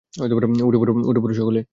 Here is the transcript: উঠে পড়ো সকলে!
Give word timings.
উঠে 0.63 0.77
পড়ো 1.21 1.33
সকলে! 1.33 1.61